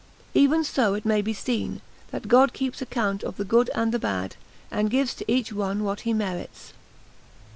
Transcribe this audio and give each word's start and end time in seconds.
Even 0.33 0.63
so 0.63 0.99
may 1.03 1.19
it 1.19 1.25
be 1.25 1.31
seen 1.31 1.79
that 2.09 2.27
God 2.27 2.53
keeps 2.53 2.81
account 2.81 3.21
of 3.23 3.37
the 3.37 3.45
good 3.45 3.69
and 3.75 3.91
the 3.91 3.99
bad, 3.99 4.35
and 4.71 4.89
gives 4.89 5.13
to 5.13 5.31
each 5.31 5.53
one 5.53 5.83
what 5.83 5.99
he 5.99 6.11
merits. 6.11 6.73